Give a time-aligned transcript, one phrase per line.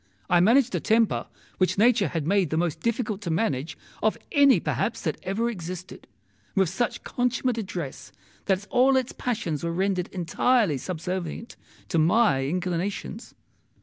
[0.31, 1.27] I managed a temper
[1.59, 6.07] which nature had made the most difficult to manage of any perhaps that ever existed,
[6.55, 8.11] with such consummate address
[8.45, 11.55] that all its passions were rendered entirely subservient
[11.89, 13.35] to my inclinations.